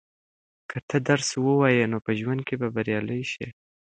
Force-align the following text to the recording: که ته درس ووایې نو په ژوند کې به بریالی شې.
که 0.69 0.77
ته 0.87 0.97
درس 1.09 1.29
ووایې 1.45 1.85
نو 1.91 1.97
په 2.05 2.11
ژوند 2.19 2.41
کې 2.47 2.55
به 2.61 2.67
بریالی 2.75 3.21
شې. 3.31 3.47